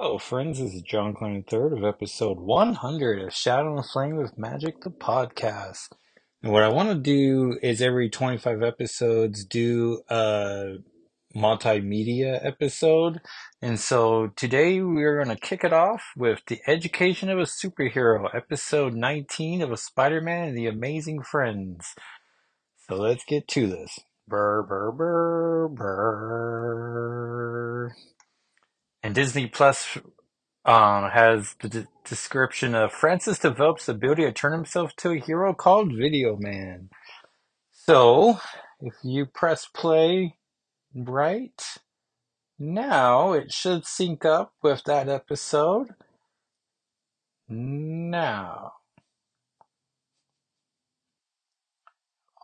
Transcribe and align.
Hello, 0.00 0.16
friends. 0.16 0.60
This 0.60 0.74
is 0.74 0.82
John 0.82 1.12
Clinton 1.12 1.42
third 1.42 1.72
of 1.72 1.82
episode 1.82 2.38
100 2.38 3.20
of 3.20 3.34
Shadow 3.34 3.76
and 3.76 3.84
Flame 3.84 4.14
with 4.14 4.38
Magic, 4.38 4.82
the 4.82 4.90
podcast. 4.90 5.88
And 6.40 6.52
what 6.52 6.62
I 6.62 6.68
want 6.68 6.90
to 6.90 6.94
do 6.94 7.58
is 7.64 7.82
every 7.82 8.08
25 8.08 8.62
episodes 8.62 9.44
do 9.44 10.02
a 10.08 10.76
multimedia 11.34 12.38
episode. 12.46 13.20
And 13.60 13.80
so 13.80 14.28
today 14.36 14.80
we're 14.80 15.20
going 15.20 15.36
to 15.36 15.42
kick 15.42 15.64
it 15.64 15.72
off 15.72 16.04
with 16.16 16.42
The 16.46 16.60
Education 16.68 17.28
of 17.28 17.40
a 17.40 17.42
Superhero, 17.42 18.32
episode 18.32 18.94
19 18.94 19.62
of 19.62 19.72
a 19.72 19.76
Spider-Man 19.76 20.50
and 20.50 20.56
the 20.56 20.68
Amazing 20.68 21.22
Friends. 21.22 21.84
So 22.88 22.94
let's 22.94 23.24
get 23.24 23.48
to 23.48 23.66
this. 23.66 23.98
And 29.08 29.14
Disney 29.14 29.46
Plus 29.46 29.96
um, 30.66 31.08
has 31.08 31.54
the 31.62 31.68
d- 31.70 31.86
description 32.04 32.74
of 32.74 32.92
Francis 32.92 33.38
develops 33.38 33.86
the 33.86 33.92
ability 33.92 34.24
to 34.24 34.32
turn 34.32 34.52
himself 34.52 34.94
to 34.96 35.12
a 35.12 35.18
hero 35.18 35.54
called 35.54 35.96
Video 35.96 36.36
Man. 36.36 36.90
So, 37.72 38.38
if 38.82 38.92
you 39.02 39.24
press 39.24 39.64
play 39.64 40.36
right 40.94 41.58
now, 42.58 43.32
it 43.32 43.50
should 43.50 43.86
sync 43.86 44.26
up 44.26 44.52
with 44.62 44.84
that 44.84 45.08
episode. 45.08 45.94
Now. 47.48 48.72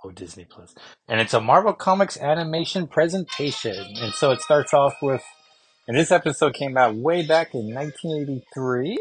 Oh, 0.03 0.13
Disney 0.13 0.47
Plus. 0.47 0.75
And 1.09 1.21
it's 1.21 1.35
a 1.35 1.43
Marvel 1.43 1.75
Comics 1.75 2.17
animation 2.17 2.87
presentation. 2.87 3.97
And 3.97 4.15
so 4.15 4.31
it 4.31 4.41
starts 4.41 4.73
off 4.73 4.95
with, 5.03 5.23
and 5.87 5.97
this 5.97 6.11
episode 6.11 6.55
came 6.55 6.77
out 6.77 6.95
way 6.95 7.27
back 7.27 7.55
in 7.55 7.75
1983. 7.75 8.99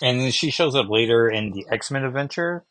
And 0.00 0.32
she 0.32 0.50
shows 0.50 0.74
up 0.74 0.88
later 0.88 1.28
in 1.28 1.50
the 1.50 1.66
X-Men 1.70 2.04
adventure. 2.04 2.64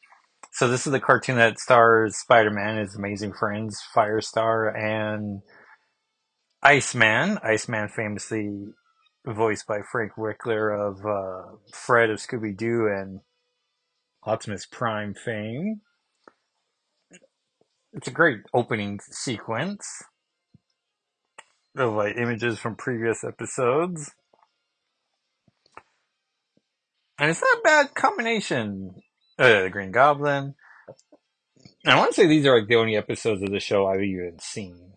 So 0.54 0.68
this 0.68 0.88
is 0.88 0.94
the 0.94 1.00
cartoon 1.00 1.36
that 1.36 1.60
stars 1.60 2.18
Spider-Man, 2.18 2.78
his 2.78 2.96
amazing 2.96 3.34
friends, 3.34 3.80
Firestar, 3.96 4.74
and 4.76 5.42
Iceman. 6.64 7.38
Iceman 7.44 7.90
famously 7.90 8.70
voiced 9.26 9.68
by 9.68 9.82
Frank 9.92 10.14
Welker 10.18 10.74
of 10.74 11.06
uh, 11.06 11.58
Fred 11.74 12.10
of 12.10 12.20
Scooby-Doo 12.20 12.88
and 12.88 13.20
Optimus 14.28 14.66
Prime 14.66 15.14
fame. 15.14 15.81
It's 17.94 18.09
a 18.09 18.11
great 18.11 18.42
opening 18.53 19.00
sequence 19.09 20.03
of 21.78 21.94
like 21.94 22.17
images 22.17 22.59
from 22.59 22.75
previous 22.75 23.23
episodes. 23.23 24.11
And 27.17 27.31
it's 27.31 27.42
not 27.42 27.59
a 27.59 27.61
bad 27.64 27.95
combination. 27.95 28.95
Uh, 29.39 29.64
the 29.64 29.70
Green 29.70 29.92
Goblin. 29.92 30.55
I 31.86 31.95
want 31.95 32.14
to 32.14 32.22
say 32.22 32.28
these 32.28 32.45
are 32.45 32.59
like 32.59 32.67
the 32.67 32.75
only 32.75 32.98
episodes 32.98 33.42
of 33.42 33.50
the 33.50 33.61
show 33.61 33.88
I've 33.88 34.02
even 34.02 34.39
seen. 34.39 34.94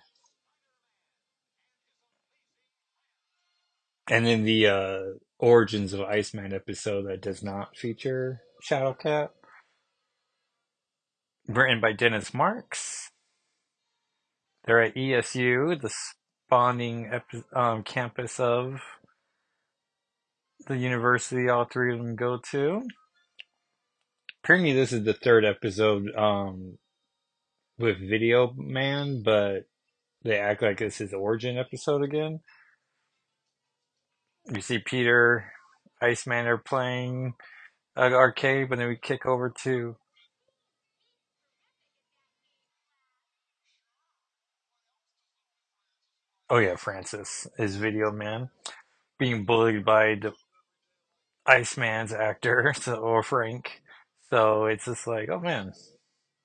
And 4.11 4.27
then 4.27 4.43
the 4.43 4.67
uh, 4.67 5.01
Origins 5.39 5.93
of 5.93 6.01
Iceman 6.01 6.53
episode 6.53 7.07
that 7.07 7.23
does 7.23 7.45
not 7.45 7.77
feature 7.77 8.43
Shadowcat. 8.61 9.31
Written 11.49 11.81
by 11.81 11.93
Dennis 11.93 12.33
Marks. 12.33 13.11
They're 14.65 14.83
at 14.83 14.95
ESU, 14.95 15.81
the 15.81 15.91
spawning 16.47 17.11
epi- 17.13 17.45
um, 17.55 17.83
campus 17.83 18.39
of 18.39 18.81
the 20.67 20.77
university 20.77 21.49
all 21.49 21.65
three 21.65 21.93
of 21.93 21.99
them 21.99 22.17
go 22.17 22.39
to. 22.51 22.83
Apparently, 24.43 24.73
this 24.73 24.93
is 24.93 25.05
the 25.05 25.15
third 25.15 25.45
episode 25.45 26.15
um, 26.15 26.79
with 27.79 27.99
Video 27.99 28.53
Man, 28.57 29.23
but 29.23 29.65
they 30.23 30.39
act 30.39 30.63
like 30.63 30.81
it's 30.81 30.99
his 30.99 31.13
origin 31.13 31.59
episode 31.59 32.03
again. 32.03 32.41
You 34.53 34.61
see 34.61 34.79
Peter, 34.79 35.53
Iceman 36.01 36.47
are 36.47 36.59
playing 36.59 37.35
arcade, 38.01 38.69
but 38.69 38.79
then 38.79 38.89
we 38.89 38.97
kick 38.97 39.27
over 39.27 39.53
to 39.65 39.97
oh 46.51 46.59
yeah, 46.59 46.77
Francis 46.77 47.47
is 47.59 47.77
Video 47.77 48.11
Man 48.13 48.51
being 49.19 49.45
bullied 49.45 49.85
by 49.85 50.17
the 50.21 50.33
Iceman's 51.47 52.13
actor, 52.13 52.75
so 52.81 52.97
or 52.97 53.23
Frank. 53.23 53.83
So 54.31 54.67
it's 54.67 54.87
just 54.87 55.07
like, 55.07 55.29
oh 55.31 55.41
man. 55.41 55.73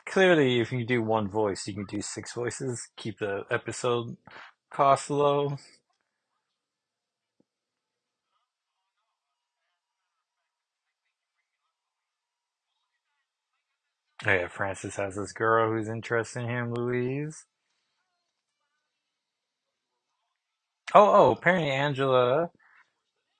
Clearly, 0.08 0.60
if 0.60 0.72
you 0.72 0.86
do 0.86 1.02
one 1.02 1.30
voice, 1.30 1.68
you 1.68 1.74
can 1.74 1.86
do 1.86 2.02
six 2.02 2.34
voices. 2.34 2.90
Keep 2.96 3.20
the 3.20 3.44
episode 3.52 4.18
cost 4.72 5.10
low. 5.10 5.58
Oh 14.25 14.31
yeah, 14.34 14.47
Francis 14.47 14.96
has 14.97 15.16
this 15.16 15.31
girl 15.34 15.72
who's 15.72 15.88
interested 15.90 16.41
in 16.44 16.50
him, 16.50 16.74
Louise. 16.74 17.46
Oh, 20.94 21.12
oh, 21.13 21.31
apparently 21.31 21.72
Angela 21.72 22.50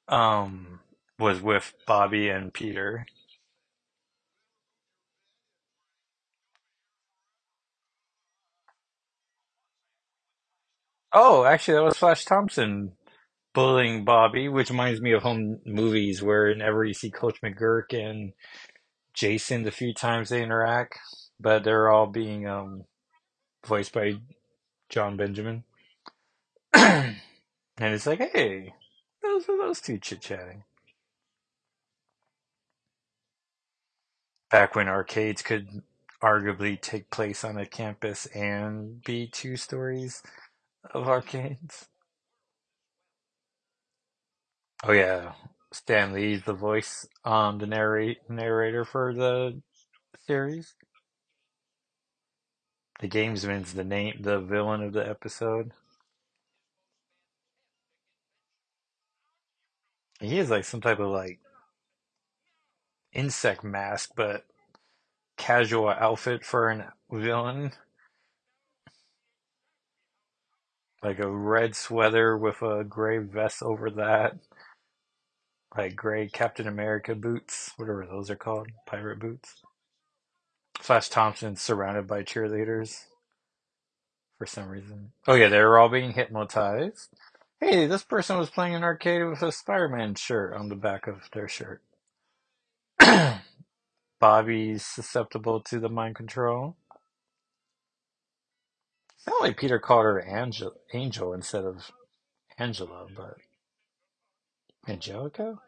um 0.08 0.80
was 1.20 1.42
with 1.42 1.74
Bobby 1.88 2.30
and 2.30 2.54
Peter. 2.54 3.06
Oh, 11.14 11.46
actually, 11.46 11.76
that 11.76 11.84
was 11.84 11.98
Flash 11.98 12.26
Thompson 12.26 12.94
bullying 13.54 14.06
Bobby, 14.06 14.50
which 14.50 14.70
reminds 14.70 15.02
me 15.02 15.14
of 15.14 15.24
home 15.24 15.60
movies 15.66 16.22
where 16.22 16.50
whenever 16.50 16.84
you 16.86 16.94
see 16.94 17.10
Coach 17.12 17.42
McGuirk 17.42 17.94
and 17.94 18.34
Jason, 19.16 19.64
the 19.64 19.72
few 19.72 19.94
times 19.94 20.30
they 20.30 20.44
interact, 20.44 21.00
but 21.40 21.64
they're 21.64 21.90
all 21.92 22.08
being 22.08 22.48
um 22.48 22.86
voiced 23.66 23.94
by 23.94 24.16
Jon 24.90 25.18
Benjamin. 25.18 25.64
and 26.74 27.16
it's 27.80 28.08
like, 28.08 28.20
hey, 28.34 28.74
those 29.24 29.50
are 29.50 29.58
those 29.58 29.82
two 29.82 29.98
chit 30.00 30.22
chatting. 30.22 30.64
Back 34.52 34.76
when 34.76 34.88
arcades 34.90 35.42
could 35.44 35.84
arguably 36.24 36.80
take 36.82 37.10
place 37.12 37.44
on 37.44 37.58
a 37.58 37.66
campus 37.66 38.28
and 38.28 39.04
be 39.04 39.28
two 39.28 39.58
stories 39.58 40.24
of 40.94 41.08
arcades. 41.08 41.88
Oh 44.84 44.94
yeah, 44.94 45.34
Stan 45.76 46.14
Lee's 46.14 46.44
the 46.44 46.54
voice, 46.54 47.06
um, 47.26 47.58
the 47.58 47.68
narrate 47.68 48.30
narrator 48.30 48.86
for 48.86 49.14
the 49.14 49.62
series. 50.26 50.74
The 53.02 53.10
gamesman's 53.10 53.74
the 53.74 53.84
name, 53.84 54.22
the 54.22 54.40
villain 54.40 54.82
of 54.82 54.94
the 54.94 55.06
episode. 55.08 55.74
He 60.22 60.38
has 60.38 60.50
like 60.50 60.64
some 60.64 60.80
type 60.80 61.00
of 61.00 61.10
like 61.10 61.40
insect 63.12 63.66
mask, 63.66 64.12
but 64.16 64.46
casual 65.36 65.90
outfit 65.90 66.46
for 66.46 66.70
an 66.70 66.86
villain. 67.12 67.74
Like 71.04 71.20
a 71.20 71.30
red 71.30 71.76
sweater 71.76 72.38
with 72.38 72.62
a 72.62 72.86
gray 72.86 73.18
vest 73.18 73.62
over 73.62 73.90
that. 73.92 74.38
Like 75.78 75.96
gray 75.96 76.28
Captain 76.30 76.68
America 76.68 77.16
boots, 77.16 77.74
whatever 77.78 78.06
those 78.06 78.30
are 78.30 78.36
called, 78.36 78.68
pirate 78.86 79.20
boots. 79.20 79.56
Flash 80.80 81.10
Thompson 81.10 81.56
surrounded 81.56 82.08
by 82.08 82.24
cheerleaders 82.24 83.06
for 84.38 84.46
some 84.46 84.70
reason. 84.70 85.12
Oh 85.28 85.36
yeah, 85.36 85.50
they 85.50 85.60
were 85.60 85.80
all 85.80 85.90
being 85.90 86.14
hypnotized. 86.14 87.10
Hey, 87.60 87.88
this 87.88 88.04
person 88.04 88.38
was 88.38 88.50
playing 88.50 88.76
an 88.76 88.84
arcade 88.84 89.26
with 89.26 89.42
a 89.42 89.52
Spider-Man 89.52 90.16
shirt 90.16 90.54
on 90.54 90.70
the 90.70 90.76
back 90.76 91.08
of 91.08 91.30
their 91.34 91.48
shirt. 91.48 91.82
Bobby's 94.20 94.86
susceptible 94.86 95.62
to 95.62 95.80
the 95.80 95.90
mind 95.90 96.16
control. 96.16 96.76
Not 99.28 99.42
like 99.42 99.58
Peter 99.58 99.80
called 99.80 100.06
her 100.06 100.24
Angel, 100.28 100.74
Angel 100.94 101.34
instead 101.34 101.64
of 101.64 101.92
Angela, 102.58 103.08
but 103.16 103.38
Angelica. 104.88 105.60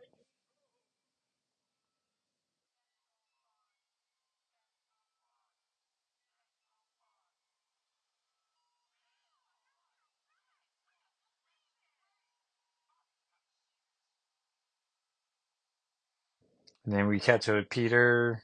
And 16.85 16.95
then 16.95 17.07
we 17.07 17.19
catch 17.19 17.49
up 17.49 17.55
with 17.55 17.69
Peter, 17.69 18.43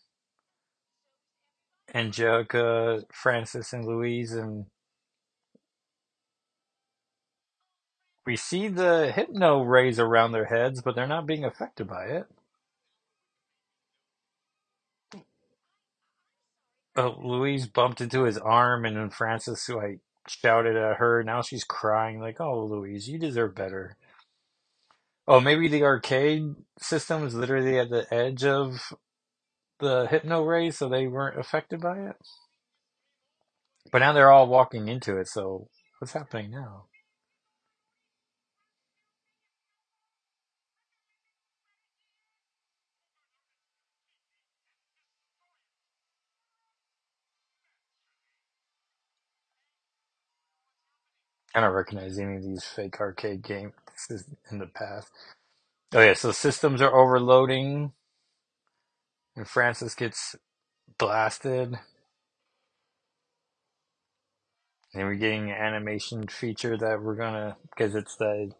Angelica, 1.93 3.03
Francis, 3.13 3.73
and 3.73 3.85
Louise, 3.85 4.33
and 4.33 4.65
we 8.25 8.35
see 8.37 8.67
the 8.67 9.11
hypno 9.13 9.63
rays 9.63 9.99
around 9.99 10.31
their 10.31 10.45
heads, 10.45 10.81
but 10.81 10.95
they're 10.95 11.07
not 11.07 11.27
being 11.27 11.45
affected 11.45 11.87
by 11.87 12.05
it. 12.05 12.25
Oh, 16.95 17.17
Louise 17.23 17.67
bumped 17.67 18.01
into 18.01 18.23
his 18.23 18.37
arm, 18.37 18.85
and 18.85 18.95
then 18.97 19.09
Francis 19.09 19.67
like 19.69 19.99
shouted 20.27 20.75
at 20.75 20.97
her. 20.97 21.23
Now 21.23 21.41
she's 21.41 21.63
crying, 21.63 22.19
like, 22.19 22.39
"Oh, 22.39 22.65
Louise, 22.65 23.09
you 23.09 23.17
deserve 23.19 23.55
better." 23.55 23.97
Oh, 25.27 25.39
maybe 25.39 25.67
the 25.67 25.83
arcade 25.83 26.55
system 26.79 27.25
is 27.25 27.35
literally 27.35 27.79
at 27.79 27.89
the 27.89 28.11
edge 28.13 28.43
of 28.45 28.93
the 29.79 30.07
hypno 30.07 30.43
rays, 30.43 30.77
so 30.77 30.89
they 30.89 31.07
weren't 31.07 31.39
affected 31.39 31.81
by 31.81 31.99
it. 31.99 32.17
But 33.91 33.99
now 33.99 34.13
they're 34.13 34.31
all 34.31 34.47
walking 34.47 34.87
into 34.87 35.17
it, 35.17 35.27
so 35.27 35.69
what's 35.99 36.13
happening 36.13 36.51
now? 36.51 36.85
I 51.55 51.61
don't 51.61 51.73
recognize 51.73 52.17
any 52.17 52.37
of 52.37 52.43
these 52.43 52.63
fake 52.63 52.99
arcade 52.99 53.43
games 53.43 53.73
in 54.51 54.57
the 54.57 54.67
past. 54.67 55.09
Oh 55.93 56.01
yeah, 56.01 56.13
so 56.13 56.31
systems 56.31 56.81
are 56.81 56.95
overloading, 56.95 57.93
and 59.35 59.47
Francis 59.47 59.93
gets 59.93 60.35
blasted. 60.97 61.75
And 64.95 65.03
we're 65.03 65.15
getting 65.15 65.51
an 65.51 65.57
animation 65.57 66.27
feature 66.27 66.77
that 66.77 67.01
we're 67.01 67.15
gonna, 67.15 67.57
because 67.69 67.95
it's 67.95 68.15
the 68.17 68.51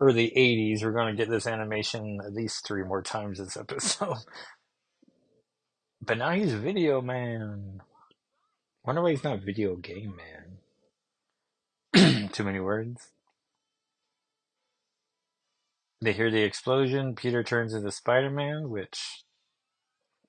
early 0.00 0.32
80s, 0.36 0.84
we're 0.84 0.92
gonna 0.92 1.14
get 1.14 1.30
this 1.30 1.46
animation 1.46 2.20
at 2.24 2.32
least 2.32 2.66
three 2.66 2.84
more 2.84 3.02
times 3.02 3.38
this 3.38 3.56
episode. 3.56 4.18
but 6.00 6.18
now 6.18 6.30
he's 6.30 6.52
Video 6.52 7.00
Man. 7.00 7.80
Wonder 8.84 9.02
why 9.02 9.10
he's 9.10 9.24
not 9.24 9.44
Video 9.44 9.76
Game 9.76 10.16
Man. 10.16 10.57
Too 12.38 12.44
many 12.44 12.60
words. 12.60 13.08
They 16.00 16.12
hear 16.12 16.30
the 16.30 16.44
explosion. 16.44 17.16
Peter 17.16 17.42
turns 17.42 17.74
into 17.74 17.90
Spider 17.90 18.30
Man, 18.30 18.70
which 18.70 19.24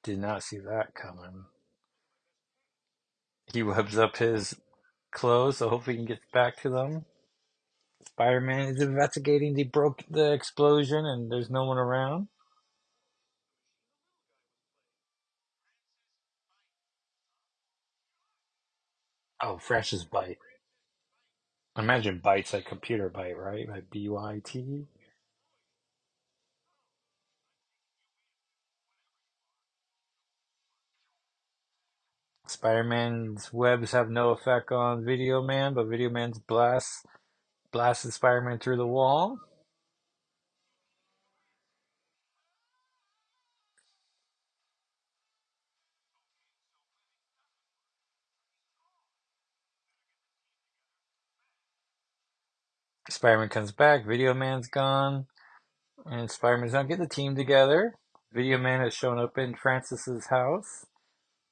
did 0.02 0.18
not 0.18 0.42
see 0.42 0.58
that 0.58 0.96
coming. 0.96 1.46
He 3.54 3.62
webs 3.62 3.96
up 3.96 4.18
his 4.18 4.56
clothes, 5.12 5.58
so 5.58 5.70
hopefully 5.70 5.98
he 5.98 6.00
can 6.00 6.08
get 6.08 6.32
back 6.34 6.60
to 6.64 6.72
them. 6.72 7.06
Spider 8.08 8.42
Man 8.42 8.70
is 8.70 8.82
investigating 8.82 9.54
the 9.54 9.66
broke 9.66 10.04
the 10.10 10.32
explosion 10.34 11.06
and 11.06 11.32
there's 11.32 11.52
no 11.52 11.66
one 11.66 11.78
around. 11.78 12.28
Oh, 19.44 19.60
Francis 19.60 20.04
Byte. 20.04 20.38
Imagine 21.80 22.20
Bytes 22.20 22.52
like 22.54 22.66
computer 22.66 23.10
byte, 23.10 23.38
right? 23.38 23.68
Like 23.70 23.90
B 23.90 24.10
Y 24.10 24.42
T. 24.44 24.86
Spider 32.48 32.84
Man's 32.84 33.54
webs 33.54 33.94
have 33.94 34.10
no 34.10 34.32
effect 34.32 34.74
on 34.74 35.06
Video 35.06 35.42
Man, 35.42 35.74
but 35.74 35.86
Video 35.88 36.10
Man's 36.10 36.40
blast 36.40 37.06
blasted 37.72 38.12
Spider 38.12 38.42
Man 38.42 38.60
through 38.60 38.78
the 38.78 38.86
wall. 38.86 39.40
Spider 53.12 53.40
Man 53.40 53.50
comes 53.50 53.72
back, 53.72 54.06
Video 54.06 54.34
Man's 54.34 54.68
gone, 54.68 55.26
and 56.06 56.30
Spider 56.30 56.58
Man's 56.58 56.74
not 56.74 56.88
getting 56.88 57.04
the 57.04 57.10
team 57.10 57.36
together. 57.36 57.96
Video 58.32 58.58
Man 58.58 58.82
has 58.82 58.94
shown 58.94 59.18
up 59.18 59.38
in 59.38 59.56
Francis's 59.56 60.28
house, 60.28 60.86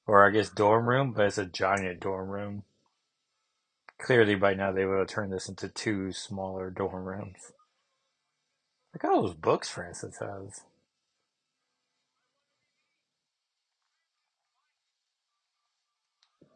or 0.05 0.27
I 0.27 0.31
guess 0.31 0.49
dorm 0.49 0.87
room, 0.87 1.13
but 1.13 1.25
it's 1.25 1.37
a 1.37 1.45
giant 1.45 1.99
dorm 1.99 2.29
room. 2.29 2.63
Clearly, 3.99 4.35
by 4.35 4.53
now 4.53 4.71
they 4.71 4.85
would 4.85 4.99
have 4.99 5.07
turned 5.07 5.33
this 5.33 5.49
into 5.49 5.67
two 5.69 6.11
smaller 6.11 6.69
dorm 6.69 7.05
rooms. 7.05 7.51
Look 8.93 9.03
at 9.03 9.09
all 9.09 9.23
those 9.23 9.33
books 9.33 9.69
Francis 9.69 10.19
has. 10.19 10.61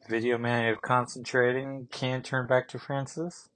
Video 0.07 0.37
Man, 0.37 0.65
if 0.65 0.81
concentrating, 0.81 1.87
can 1.91 2.21
turn 2.21 2.45
back 2.45 2.67
to 2.69 2.79
Francis. 2.79 3.49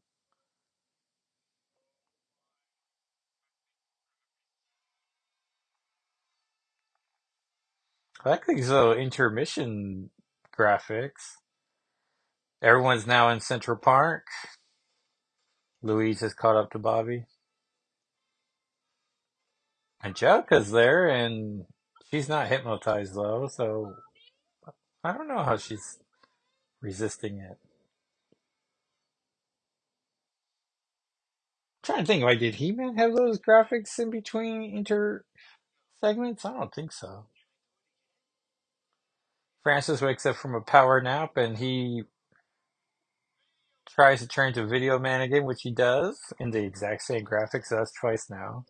I 8.26 8.40
these 8.48 8.70
little 8.70 8.94
intermission 8.94 10.10
graphics. 10.58 11.38
Everyone's 12.62 13.08
now 13.08 13.30
in 13.30 13.40
Central 13.40 13.78
Park. 13.78 14.26
Louise 15.84 16.22
has 16.22 16.34
caught 16.34 16.56
up 16.58 16.72
to 16.72 16.80
Bobby. 16.80 17.26
And 20.04 20.12
Angelica's 20.12 20.72
there, 20.72 21.08
and 21.10 21.66
she's 22.12 22.30
not 22.30 22.48
hypnotized 22.48 23.16
though, 23.16 23.48
so 23.48 23.96
I 25.04 25.14
don't 25.14 25.28
know 25.28 25.44
how 25.44 25.58
she's 25.58 26.00
resisting 26.82 27.40
it. 27.40 27.58
I'm 31.70 31.84
trying 31.84 32.00
to 32.00 32.06
think, 32.06 32.24
like, 32.24 32.40
did 32.40 32.56
He 32.56 32.72
Man 32.72 32.98
have 32.98 33.16
those 33.16 33.40
graphics 33.40 34.00
in 34.00 34.10
between 34.12 34.64
inter 34.78 35.24
segments? 36.02 36.46
I 36.46 36.54
don't 36.54 36.74
think 36.74 36.92
so. 36.92 37.26
Francis 39.66 40.00
wakes 40.00 40.28
up 40.28 40.36
from 40.36 40.54
a 40.54 40.62
power 40.62 41.02
nap 41.02 41.38
and 41.38 41.58
he 41.58 42.04
tries 43.90 44.20
to 44.20 44.28
turn 44.28 44.54
to 44.54 44.64
Video 44.64 45.00
Man 45.00 45.22
again, 45.22 45.44
which 45.44 45.64
he 45.64 45.72
does 45.72 46.20
in 46.40 46.52
the 46.52 46.64
exact 46.64 47.02
same 47.02 47.26
graphics. 47.26 47.70
That's 47.72 47.92
twice 47.92 48.30
now. 48.30 48.66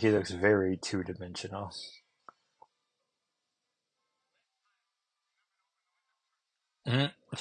He 0.00 0.10
looks 0.10 0.32
very 0.32 0.76
two 0.76 1.04
dimensional. 1.04 1.70
Mm-hmm. 6.88 7.36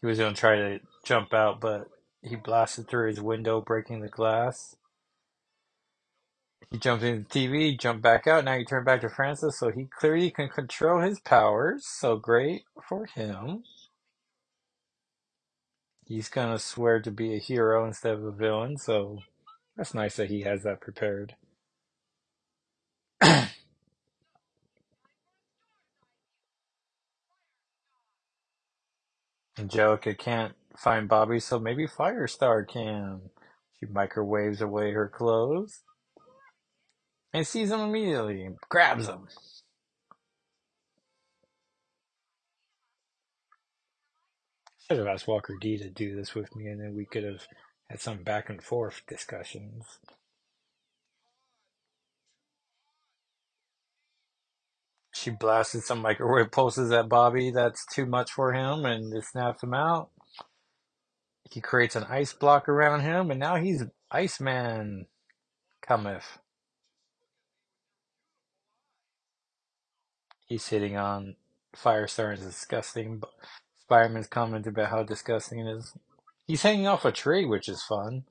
He 0.00 0.06
was 0.06 0.16
going 0.16 0.32
to 0.32 0.40
try 0.40 0.56
to 0.56 0.80
jump 1.04 1.34
out, 1.34 1.60
but 1.60 1.88
he 2.22 2.36
blasted 2.36 2.88
through 2.88 3.08
his 3.08 3.20
window, 3.20 3.60
breaking 3.60 4.00
the 4.00 4.08
glass. 4.08 4.76
He 6.72 6.78
jumped 6.78 7.04
into 7.04 7.24
the 7.28 7.48
TV, 7.48 7.78
jumped 7.78 8.02
back 8.02 8.28
out. 8.28 8.44
Now 8.44 8.58
he 8.58 8.64
turned 8.66 8.86
back 8.86 9.02
to 9.02 9.10
Francis, 9.10 9.58
so 9.58 9.70
he 9.70 9.86
clearly 9.86 10.30
can 10.32 10.50
control 10.50 11.02
his 11.02 11.20
powers. 11.20 11.86
So 11.86 12.16
great 12.18 12.64
for 12.88 13.06
him. 13.06 13.64
He's 16.06 16.28
gonna 16.30 16.58
swear 16.58 17.00
to 17.00 17.10
be 17.12 17.34
a 17.34 17.38
hero 17.40 17.86
instead 17.86 18.14
of 18.14 18.24
a 18.24 18.32
villain, 18.32 18.78
so 18.78 19.20
that's 19.76 19.94
nice 19.94 20.16
that 20.16 20.30
he 20.30 20.42
has 20.42 20.64
that 20.64 20.80
prepared. 20.80 21.36
Angelica 29.58 30.14
can't 30.14 30.54
find 30.76 31.08
Bobby, 31.08 31.40
so 31.40 31.58
maybe 31.60 31.86
Firestar 31.86 32.66
can. 32.68 33.22
She 33.80 33.86
microwaves 33.86 34.60
away 34.62 34.92
her 34.92 35.08
clothes 35.08 35.82
and 37.32 37.46
sees 37.46 37.70
him 37.70 37.80
immediately, 37.80 38.48
grabs 38.68 39.08
him. 39.08 39.28
Should 44.88 44.98
have 44.98 45.06
asked 45.06 45.28
Walker 45.28 45.56
D 45.60 45.78
to 45.78 45.88
do 45.88 46.14
this 46.14 46.34
with 46.34 46.54
me, 46.54 46.66
and 46.66 46.80
then 46.80 46.94
we 46.94 47.06
could 47.06 47.24
have 47.24 47.46
had 47.88 48.00
some 48.00 48.22
back 48.22 48.50
and 48.50 48.62
forth 48.62 49.02
discussions. 49.06 49.98
She 55.14 55.30
blasted 55.30 55.82
some 55.84 56.00
microwave 56.00 56.50
pulses 56.50 56.90
at 56.90 57.08
Bobby. 57.08 57.50
That's 57.52 57.86
too 57.86 58.06
much 58.06 58.32
for 58.32 58.52
him, 58.52 58.84
and 58.84 59.14
it 59.14 59.24
snaps 59.24 59.62
him 59.62 59.72
out. 59.72 60.10
He 61.50 61.60
creates 61.60 61.94
an 61.96 62.04
ice 62.04 62.32
block 62.32 62.68
around 62.68 63.00
him, 63.00 63.30
and 63.30 63.38
now 63.38 63.56
he's 63.56 63.84
Iceman 64.10 65.06
cometh. 65.80 66.38
He's 70.52 70.68
hitting 70.68 70.98
on 70.98 71.36
Firestar 71.74 72.34
is 72.34 72.40
disgusting. 72.40 73.16
but 73.16 73.30
Spider-Man's 73.80 74.26
commenting 74.26 74.68
about 74.68 74.90
how 74.90 75.02
disgusting 75.02 75.60
it 75.60 75.78
is. 75.78 75.96
He's 76.46 76.60
hanging 76.60 76.86
off 76.86 77.06
a 77.06 77.10
tree, 77.10 77.46
which 77.46 77.70
is 77.70 77.82
fun. 77.82 78.24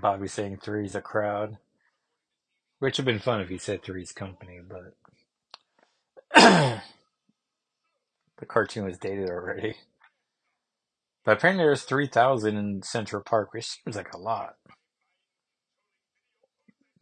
Bobby 0.00 0.28
saying 0.28 0.60
three's 0.62 0.94
a 0.94 1.02
crowd. 1.02 1.58
Which 2.78 2.96
would 2.96 3.06
have 3.06 3.14
been 3.14 3.22
fun 3.22 3.42
if 3.42 3.50
he 3.50 3.58
said 3.58 3.82
three's 3.82 4.12
company, 4.12 4.60
but 4.66 4.96
the 8.38 8.46
cartoon 8.46 8.86
was 8.86 8.96
dated 8.96 9.28
already. 9.28 9.74
But 11.22 11.36
apparently 11.36 11.66
there's 11.66 11.82
3,000 11.82 12.56
in 12.56 12.82
Central 12.82 13.22
Park, 13.22 13.52
which 13.52 13.66
seems 13.66 13.94
like 13.94 14.14
a 14.14 14.18
lot. 14.18 14.56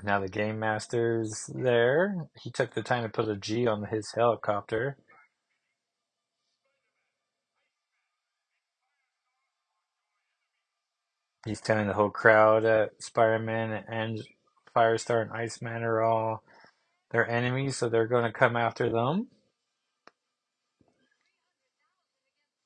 Now 0.05 0.19
the 0.19 0.29
Game 0.29 0.59
Master's 0.59 1.49
there. 1.55 2.27
He 2.41 2.51
took 2.51 2.75
the 2.75 2.83
time 2.83 3.05
to 3.05 3.09
put 3.09 3.29
a 3.29 3.37
G 3.37 3.67
on 3.67 3.85
his 3.85 4.13
helicopter. 4.13 4.97
He's 11.45 11.61
telling 11.61 11.87
the 11.87 11.95
whole 11.95 12.11
crowd 12.11 12.65
that 12.65 13.03
Spider-Man 13.03 13.85
and 13.89 14.21
Firestar 14.75 15.23
and 15.23 15.33
Iceman 15.33 15.83
are 15.83 16.03
all 16.03 16.43
their 17.11 17.29
enemies, 17.29 17.77
so 17.77 17.89
they're 17.89 18.07
going 18.07 18.25
to 18.25 18.33
come 18.33 18.57
after 18.57 18.89
them. 18.89 19.29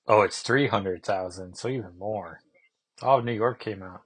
Oh, 0.06 0.22
it's 0.22 0.42
300,000, 0.42 1.54
so 1.56 1.68
even 1.68 1.98
more. 1.98 2.40
All 3.02 3.18
of 3.18 3.24
New 3.24 3.32
York 3.32 3.60
came 3.60 3.82
out. 3.82 4.02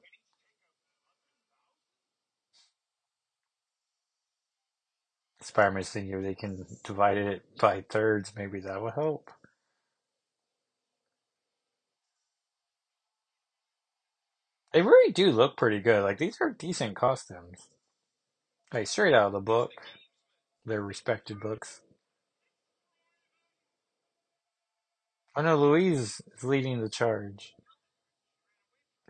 Thinking 5.42 6.12
if 6.12 6.22
they 6.22 6.34
can 6.34 6.66
divide 6.84 7.16
it 7.16 7.42
by 7.58 7.82
thirds, 7.88 8.32
maybe 8.36 8.60
that 8.60 8.82
would 8.82 8.94
help. 8.94 9.30
They 14.72 14.82
really 14.82 15.12
do 15.12 15.32
look 15.32 15.56
pretty 15.56 15.80
good. 15.80 16.02
Like, 16.02 16.18
these 16.18 16.38
are 16.40 16.50
decent 16.50 16.94
costumes. 16.94 17.68
Like, 18.72 18.86
straight 18.86 19.14
out 19.14 19.28
of 19.28 19.32
the 19.32 19.40
book. 19.40 19.72
Their 20.64 20.82
respected 20.82 21.40
books. 21.40 21.80
Oh 25.34 25.42
no, 25.42 25.56
Louise 25.56 26.20
is 26.36 26.44
leading 26.44 26.80
the 26.80 26.88
charge. 26.90 27.54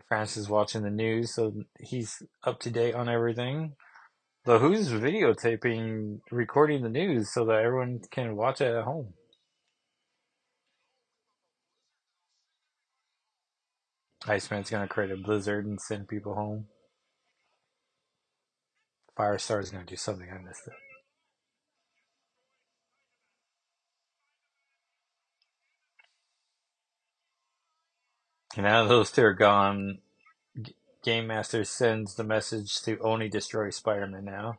Francis 0.07 0.37
is 0.37 0.49
watching 0.49 0.83
the 0.83 0.89
news, 0.89 1.35
so 1.35 1.53
he's 1.79 2.23
up 2.43 2.59
to 2.61 2.69
date 2.69 2.95
on 2.95 3.09
everything. 3.09 3.75
But 4.43 4.59
who's 4.59 4.89
videotaping, 4.89 6.21
recording 6.31 6.81
the 6.81 6.89
news 6.89 7.31
so 7.31 7.45
that 7.45 7.59
everyone 7.63 8.01
can 8.09 8.35
watch 8.35 8.59
it 8.59 8.75
at 8.75 8.83
home? 8.85 9.13
Iceman's 14.27 14.69
gonna 14.71 14.87
create 14.87 15.11
a 15.11 15.17
blizzard 15.17 15.65
and 15.65 15.79
send 15.79 16.07
people 16.07 16.33
home. 16.33 16.67
Firestar's 19.17 19.69
gonna 19.69 19.85
do 19.85 19.95
something. 19.95 20.27
I 20.31 20.39
missed 20.39 20.67
it. 20.67 20.73
And 28.57 28.65
now 28.65 28.85
those 28.87 29.11
two 29.11 29.23
are 29.23 29.33
gone. 29.33 29.99
Game 31.03 31.27
Master 31.27 31.63
sends 31.63 32.15
the 32.15 32.23
message 32.23 32.81
to 32.81 32.99
only 32.99 33.27
destroy 33.27 33.69
Spider-Man 33.69 34.25
now. 34.25 34.57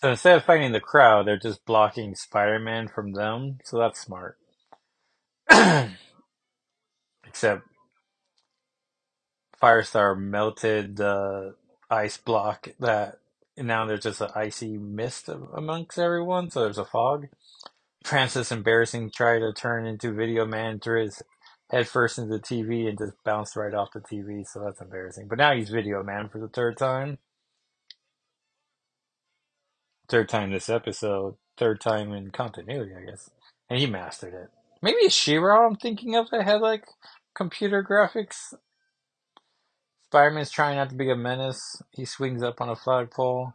So 0.00 0.10
instead 0.10 0.36
of 0.36 0.44
fighting 0.44 0.72
the 0.72 0.80
crowd, 0.80 1.26
they're 1.26 1.38
just 1.38 1.64
blocking 1.64 2.14
Spider-Man 2.14 2.88
from 2.88 3.12
them. 3.12 3.58
So 3.64 3.78
that's 3.78 4.00
smart. 4.00 4.38
Except 7.26 7.62
Firestar 9.60 10.18
melted 10.18 10.96
the 10.96 11.54
ice 11.90 12.16
block 12.18 12.68
that 12.80 13.18
and 13.56 13.66
now 13.66 13.86
there's 13.86 14.02
just 14.02 14.20
an 14.20 14.28
icy 14.34 14.76
mist 14.76 15.28
amongst 15.28 15.98
everyone, 15.98 16.50
so 16.50 16.60
there's 16.60 16.78
a 16.78 16.84
fog. 16.84 17.28
Francis 18.06 18.52
embarrassing 18.52 19.10
tried 19.10 19.40
to 19.40 19.52
turn 19.52 19.84
into 19.84 20.14
Video 20.14 20.46
Man, 20.46 20.78
threw 20.78 21.02
his 21.02 21.24
head 21.72 21.88
first 21.88 22.18
into 22.18 22.36
the 22.36 22.40
TV 22.40 22.88
and 22.88 22.96
just 22.96 23.14
bounced 23.24 23.56
right 23.56 23.74
off 23.74 23.88
the 23.92 23.98
TV, 24.00 24.46
so 24.46 24.62
that's 24.64 24.80
embarrassing. 24.80 25.26
But 25.26 25.38
now 25.38 25.52
he's 25.52 25.70
Video 25.70 26.04
Man 26.04 26.28
for 26.28 26.38
the 26.38 26.46
third 26.46 26.76
time. 26.76 27.18
Third 30.08 30.28
time 30.28 30.52
this 30.52 30.68
episode, 30.68 31.34
third 31.58 31.80
time 31.80 32.12
in 32.12 32.30
continuity, 32.30 32.92
I 32.94 33.10
guess. 33.10 33.28
And 33.68 33.80
he 33.80 33.86
mastered 33.86 34.34
it. 34.34 34.50
Maybe 34.80 34.98
it's 34.98 35.12
She-Ra 35.12 35.66
I'm 35.66 35.74
thinking 35.74 36.14
of 36.14 36.30
that 36.30 36.44
had 36.44 36.60
like 36.60 36.84
computer 37.34 37.82
graphics. 37.82 38.54
Spider-Man's 40.04 40.52
trying 40.52 40.76
not 40.76 40.90
to 40.90 40.94
be 40.94 41.10
a 41.10 41.16
menace. 41.16 41.82
He 41.90 42.04
swings 42.04 42.44
up 42.44 42.60
on 42.60 42.68
a 42.68 42.76
flagpole. 42.76 43.54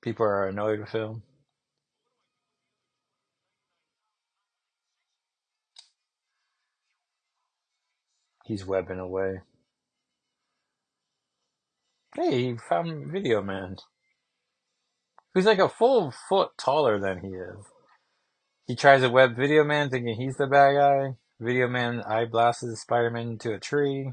People 0.00 0.24
are 0.24 0.48
annoyed 0.48 0.80
with 0.80 0.92
him. 0.92 1.24
He's 8.48 8.64
webbing 8.64 8.98
away. 8.98 9.42
Hey, 12.16 12.44
he 12.44 12.56
found 12.56 13.12
Video 13.12 13.42
Man. 13.42 13.76
Who's 15.34 15.44
like 15.44 15.58
a 15.58 15.68
full 15.68 16.14
foot 16.30 16.52
taller 16.56 16.98
than 16.98 17.20
he 17.20 17.28
is. 17.28 17.66
He 18.66 18.74
tries 18.74 19.02
to 19.02 19.10
web 19.10 19.36
Video 19.36 19.64
Man 19.64 19.90
thinking 19.90 20.16
he's 20.16 20.38
the 20.38 20.46
bad 20.46 20.76
guy. 20.76 21.16
Video 21.38 21.68
Man 21.68 22.00
eye 22.08 22.24
blasts 22.24 22.80
Spider 22.80 23.10
Man 23.10 23.32
into 23.32 23.52
a 23.52 23.60
tree. 23.60 24.12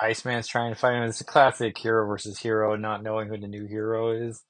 Iceman's 0.00 0.48
trying 0.48 0.74
to 0.74 0.78
fight 0.78 0.96
him. 0.96 1.04
It's 1.04 1.20
a 1.20 1.24
classic 1.24 1.78
hero 1.78 2.04
versus 2.08 2.40
hero, 2.40 2.74
not 2.74 3.04
knowing 3.04 3.28
who 3.28 3.38
the 3.38 3.46
new 3.46 3.66
hero 3.66 4.10
is. 4.10 4.42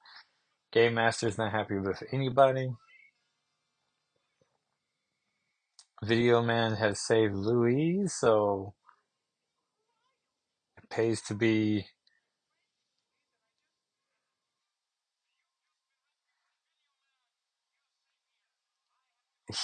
Game 0.71 0.95
Master's 0.95 1.37
not 1.37 1.51
happy 1.51 1.77
with 1.77 2.01
anybody. 2.11 2.71
Video 6.03 6.41
Man 6.41 6.75
has 6.75 6.99
saved 7.01 7.35
Louise, 7.35 8.13
so 8.13 8.73
it 10.77 10.89
pays 10.89 11.21
to 11.23 11.33
be. 11.33 11.87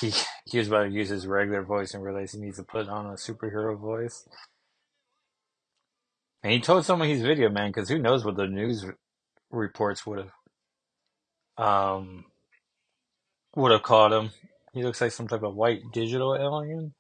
He 0.02 0.12
he 0.46 0.58
was 0.58 0.68
about 0.68 0.86
to 0.86 0.90
use 0.90 1.10
his 1.10 1.28
regular 1.28 1.62
voice 1.62 1.94
and 1.94 2.04
realized 2.04 2.34
he 2.34 2.42
needs 2.42 2.58
to 2.58 2.64
put 2.64 2.90
on 2.90 3.06
a 3.06 3.12
superhero 3.14 3.78
voice. 3.80 4.28
And 6.44 6.52
he 6.54 6.60
told 6.60 6.86
someone 6.86 7.08
he's 7.10 7.22
Video 7.22 7.50
Man 7.50 7.70
because 7.70 7.90
who 7.90 8.00
knows 8.00 8.26
what 8.26 8.36
the 8.36 8.48
news 8.48 8.86
reports 9.52 10.06
would 10.08 10.20
have 10.20 11.66
um 11.66 12.26
would 13.56 13.72
have 13.72 13.84
caught 13.84 14.12
him. 14.12 14.32
He 14.76 14.84
looks 14.84 15.00
like 15.00 15.14
some 15.14 15.30
type 15.30 15.42
of 15.42 15.56
white 15.56 15.94
digital 15.94 16.36
alien. 16.36 16.94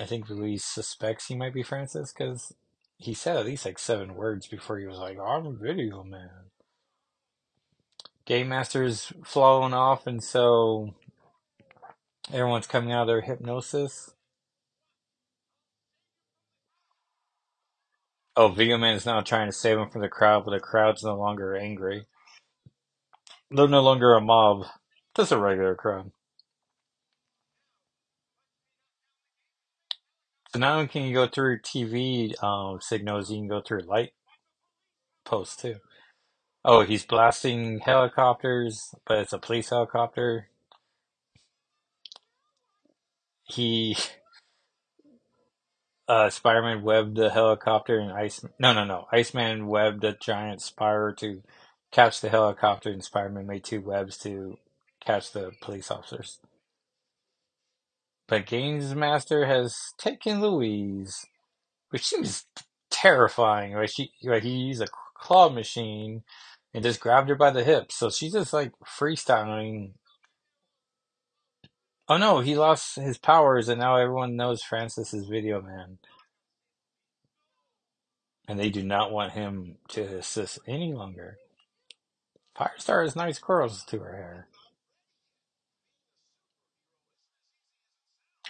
I 0.00 0.04
think 0.04 0.28
Louise 0.28 0.64
suspects 0.64 1.28
he 1.28 1.36
might 1.36 1.54
be 1.54 1.62
Francis 1.62 2.12
because 2.12 2.52
he 2.96 3.14
said 3.14 3.36
at 3.36 3.46
least 3.46 3.64
like 3.64 3.78
seven 3.78 4.16
words 4.16 4.48
before 4.48 4.80
he 4.80 4.86
was 4.86 4.98
like, 4.98 5.16
I'm 5.16 5.46
a 5.46 5.52
Video 5.52 6.02
Man. 6.02 6.50
Game 8.24 8.48
Master's 8.48 9.12
flowing 9.24 9.74
off, 9.74 10.08
and 10.08 10.24
so 10.24 10.96
everyone's 12.32 12.66
coming 12.66 12.90
out 12.90 13.02
of 13.02 13.06
their 13.06 13.20
hypnosis. 13.20 14.10
Oh, 18.34 18.48
Video 18.48 18.76
Man 18.76 18.96
is 18.96 19.06
now 19.06 19.20
trying 19.20 19.46
to 19.46 19.52
save 19.52 19.78
him 19.78 19.88
from 19.88 20.02
the 20.02 20.08
crowd, 20.08 20.44
but 20.44 20.50
the 20.50 20.58
crowd's 20.58 21.04
no 21.04 21.16
longer 21.16 21.54
angry. 21.54 22.06
They're 23.54 23.68
no 23.68 23.82
longer 23.82 24.14
a 24.14 24.20
mob, 24.20 24.66
just 25.16 25.32
a 25.32 25.38
regular 25.38 25.74
crowd. 25.74 26.10
So 30.52 30.58
now 30.58 30.80
you 30.80 30.88
can 30.88 31.02
you 31.02 31.14
go 31.14 31.26
through 31.26 31.60
TV 31.60 32.34
um, 32.42 32.80
signals, 32.80 33.30
you 33.30 33.38
can 33.38 33.48
go 33.48 33.60
through 33.60 33.82
light 33.82 34.10
posts 35.24 35.56
too. 35.56 35.76
Oh, 36.64 36.82
he's 36.82 37.04
blasting 37.04 37.80
helicopters, 37.80 38.94
but 39.06 39.18
it's 39.18 39.32
a 39.32 39.38
police 39.38 39.70
helicopter. 39.70 40.48
he 43.44 43.96
uh, 46.08 46.30
Spider-Man 46.30 46.82
webbed 46.82 47.16
the 47.16 47.30
helicopter 47.30 47.98
and 47.98 48.12
Ice. 48.12 48.44
No, 48.58 48.72
no, 48.72 48.84
no. 48.84 49.06
Iceman 49.12 49.66
webbed 49.66 50.04
a 50.04 50.16
giant 50.16 50.60
spider 50.60 51.14
to 51.18 51.42
catch 51.94 52.20
the 52.20 52.30
helicopter, 52.30 52.90
and 52.90 53.04
Spider-Man 53.04 53.46
made 53.48 53.64
two 53.64 53.80
webs 53.82 54.18
to 54.18 54.58
catch 55.06 55.32
the 55.32 55.52
police 55.62 55.90
officers. 55.90 56.40
But 58.28 58.46
Games 58.46 58.94
Master 58.94 59.46
has 59.46 59.76
taken 59.98 60.42
Louise, 60.42 61.26
which 61.90 62.06
seems 62.06 62.46
terrifying. 62.90 63.74
Like 63.74 63.90
she, 63.90 64.12
like 64.24 64.44
he 64.44 64.50
used 64.50 64.82
a 64.82 64.88
claw 65.16 65.50
machine 65.50 66.24
and 66.74 66.84
just 66.84 67.00
grabbed 67.00 67.30
her 67.30 67.36
by 67.36 67.50
the 67.52 67.64
hips. 67.64 67.96
So 67.96 68.10
she's 68.10 68.34
just 68.34 68.52
like 68.54 68.72
freestyling. 69.00 69.92
Oh 72.08 72.18
no, 72.18 72.40
he 72.40 72.56
lost 72.56 72.96
his 72.96 73.18
powers, 73.18 73.68
and 73.68 73.80
now 73.80 73.96
everyone 73.96 74.36
knows 74.36 74.62
Francis 74.62 75.14
is 75.14 75.28
Video 75.28 75.62
Man. 75.62 75.98
and 78.48 78.58
they 78.58 78.70
do 78.70 78.82
not 78.82 79.12
want 79.12 79.32
him 79.32 79.76
to 79.88 80.02
assist 80.02 80.58
any 80.66 80.92
longer. 80.92 81.38
Firestar 82.58 83.02
has 83.02 83.16
nice 83.16 83.38
curls 83.38 83.84
to 83.86 83.98
her 84.00 84.14
hair. 84.14 84.48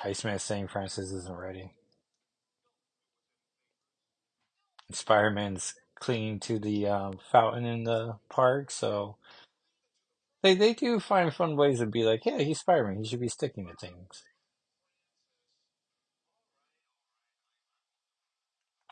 Iceman 0.04 0.34
is 0.34 0.42
saying 0.42 0.68
Francis 0.68 1.10
isn't 1.12 1.36
ready. 1.38 1.72
Spider-Man's 4.92 5.74
clinging 5.98 6.40
to 6.40 6.58
the 6.58 6.86
um, 6.86 7.18
fountain 7.32 7.64
in 7.64 7.84
the 7.84 8.16
park, 8.28 8.70
so 8.70 9.16
they 10.42 10.54
they 10.54 10.74
do 10.74 11.00
find 11.00 11.32
fun 11.32 11.56
ways 11.56 11.78
to 11.78 11.86
be 11.86 12.04
like, 12.04 12.26
yeah, 12.26 12.38
he's 12.38 12.60
Spider-Man. 12.60 12.98
He 13.02 13.08
should 13.08 13.20
be 13.20 13.28
sticking 13.28 13.66
to 13.66 13.74
things. 13.74 14.24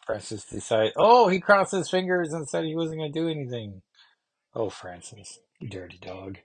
Francis 0.06 0.44
decided, 0.46 0.94
oh, 0.96 1.28
he 1.28 1.40
crossed 1.40 1.72
his 1.72 1.90
fingers 1.90 2.32
and 2.32 2.48
said 2.48 2.64
he 2.64 2.74
wasn't 2.74 2.98
going 2.98 3.12
to 3.12 3.20
do 3.20 3.28
anything. 3.28 3.82
Oh, 4.54 4.68
Francis, 4.68 5.38
you 5.60 5.68
dirty 5.68 5.96
dog. 5.96 6.38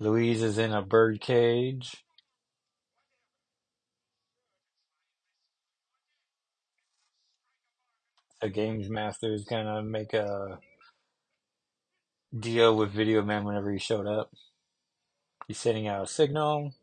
Louise 0.00 0.42
is 0.42 0.58
in 0.58 0.72
a 0.72 0.82
bird 0.82 1.20
cage. 1.20 2.04
The 8.40 8.48
games 8.48 8.88
master 8.88 9.32
is 9.32 9.44
gonna 9.44 9.82
make 9.82 10.12
a 10.12 10.58
deal 12.36 12.74
with 12.76 12.90
Video 12.90 13.22
Man 13.22 13.44
whenever 13.44 13.70
he 13.70 13.78
showed 13.78 14.08
up. 14.08 14.32
He's 15.46 15.58
sending 15.58 15.86
out 15.86 16.04
a 16.04 16.06
signal. 16.08 16.74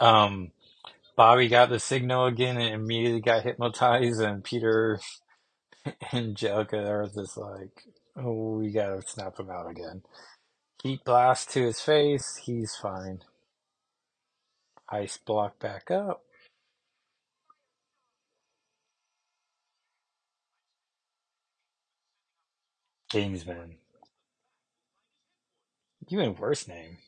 Um, 0.00 0.52
Bobby 1.16 1.48
got 1.48 1.70
the 1.70 1.80
signal 1.80 2.26
again 2.26 2.58
and 2.58 2.74
immediately 2.74 3.20
got 3.20 3.44
hypnotized, 3.44 4.20
and 4.20 4.44
Peter 4.44 5.00
and 6.12 6.30
Angelica 6.30 6.78
are 6.78 7.06
just 7.06 7.36
like, 7.36 7.84
oh, 8.16 8.58
we 8.58 8.70
gotta 8.72 9.02
snap 9.06 9.38
him 9.38 9.50
out 9.50 9.70
again. 9.70 10.02
Heat 10.82 11.04
blast 11.04 11.50
to 11.50 11.62
his 11.62 11.80
face, 11.80 12.40
he's 12.44 12.76
fine. 12.76 13.20
Ice 14.90 15.18
block 15.18 15.58
back 15.58 15.90
up. 15.90 16.22
Gamesman. 23.12 23.76
Even 26.08 26.34
worse 26.36 26.68
name. 26.68 26.98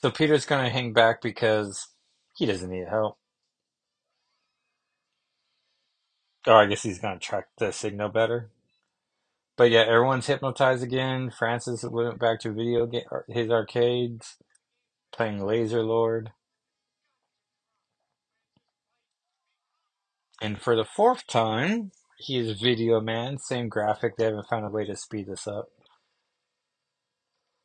So 0.00 0.10
Peter's 0.10 0.46
gonna 0.46 0.70
hang 0.70 0.92
back 0.92 1.20
because 1.22 1.88
he 2.36 2.46
doesn't 2.46 2.70
need 2.70 2.86
help. 2.88 3.18
Oh, 6.46 6.54
I 6.54 6.66
guess 6.66 6.82
he's 6.82 7.00
gonna 7.00 7.18
track 7.18 7.46
the 7.58 7.72
signal 7.72 8.08
better. 8.08 8.50
But 9.56 9.70
yeah, 9.70 9.80
everyone's 9.80 10.26
hypnotized 10.28 10.84
again. 10.84 11.30
Francis 11.36 11.82
went 11.84 12.20
back 12.20 12.40
to 12.40 12.52
video 12.52 12.86
game, 12.86 13.02
his 13.28 13.50
arcades, 13.50 14.36
playing 15.12 15.44
Laser 15.44 15.82
Lord. 15.82 16.30
And 20.40 20.60
for 20.60 20.76
the 20.76 20.84
fourth 20.84 21.26
time, 21.26 21.90
he 22.18 22.38
is 22.38 22.60
Video 22.60 23.00
Man. 23.00 23.38
Same 23.38 23.68
graphic. 23.68 24.16
They 24.16 24.26
haven't 24.26 24.48
found 24.48 24.64
a 24.64 24.70
way 24.70 24.84
to 24.86 24.94
speed 24.96 25.26
this 25.26 25.48
up. 25.48 25.70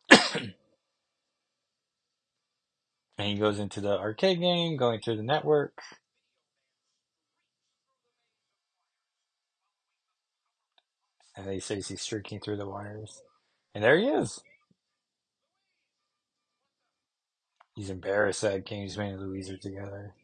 and 3.24 3.32
he 3.32 3.38
goes 3.38 3.58
into 3.58 3.80
the 3.80 3.98
arcade 3.98 4.42
game, 4.42 4.76
going 4.76 5.00
through 5.00 5.16
the 5.16 5.24
network. 5.24 5.80
And 11.38 11.50
he 11.50 11.62
says 11.62 11.88
he's 11.88 12.02
streaking 12.02 12.42
through 12.42 12.58
the 12.58 12.68
wires. 12.68 13.22
And 13.74 13.82
there 13.82 13.98
he 13.98 14.08
is. 14.08 14.42
He's 17.76 17.90
embarrassed 17.90 18.42
that 18.42 18.66
Gamesman 18.66 19.14
and 19.14 19.22
Louise 19.22 19.50
are 19.50 19.58
together. 19.58 20.16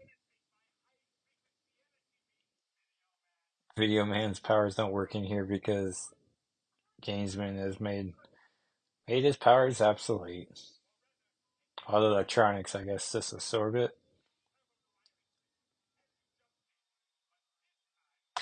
Video 3.78 4.04
Man's 4.04 4.42
powers 4.42 4.76
don't 4.76 4.92
work 4.92 5.16
in 5.16 5.24
here 5.24 5.46
because 5.46 6.14
Gamesman 7.02 7.58
has 7.58 7.80
made 7.80 8.12
made 9.08 9.24
his 9.24 9.38
powers 9.38 9.80
obsolete. 9.80 10.50
All 11.90 12.06
electronics, 12.06 12.76
I 12.76 12.84
guess, 12.84 13.12
just 13.12 13.34
absorb 13.34 13.76
it. 13.76 13.92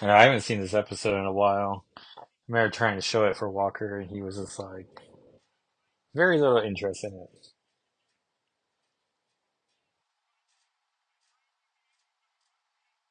And 0.01 0.12
I 0.12 0.23
haven't 0.23 0.41
seen 0.41 0.62
this 0.62 0.73
episode 0.75 1.17
in 1.17 1.25
a 1.25 1.33
while. 1.33 1.86
I 1.97 2.01
remember 2.49 2.71
trying 2.71 2.97
to 2.97 3.01
show 3.01 3.25
it 3.25 3.38
for 3.38 3.49
Walker, 3.49 3.99
and 3.99 4.12
he 4.12 4.21
was 4.21 4.38
just 4.38 4.60
like, 4.60 4.88
very 6.15 6.39
little 6.39 6.60
interest 6.60 7.05
in 7.05 7.13
it. 7.13 7.47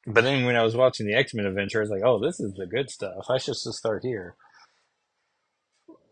But 0.07 0.25
then 0.25 0.45
when 0.47 0.57
I 0.57 0.63
was 0.63 0.77
watching 0.77 1.07
the 1.07 1.15
X 1.15 1.35
Men 1.35 1.47
adventure, 1.47 1.81
I 1.81 1.83
was 1.83 1.91
like, 1.91 2.03
oh, 2.05 2.21
this 2.21 2.41
is 2.41 2.55
the 2.55 2.67
good 2.67 2.91
stuff. 2.91 3.27
I 3.31 3.39
should 3.39 3.55
just 3.55 3.73
start 3.75 4.05
here. 4.05 4.37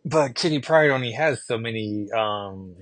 But 0.05 0.35
Kitty 0.35 0.61
Pryde 0.61 0.91
only 0.91 1.13
has 1.13 1.47
so 1.47 1.59
many 1.59 2.09
um, 2.13 2.77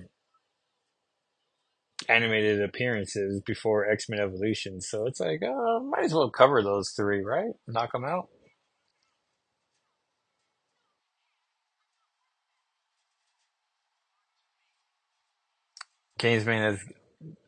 animated 2.09 2.63
appearances 2.63 3.41
before 3.45 3.91
X 3.91 4.09
Men 4.09 4.21
Evolution, 4.21 4.81
so 4.81 5.07
it's 5.07 5.21
like, 5.21 5.43
uh, 5.43 5.81
might 5.81 6.05
as 6.05 6.15
well 6.15 6.31
cover 6.31 6.63
those 6.63 6.91
three, 6.91 7.23
right? 7.23 7.53
Knock 7.67 7.93
them 7.93 8.05
out. 8.05 8.29
Gamesman 16.19 16.71
has 16.71 16.81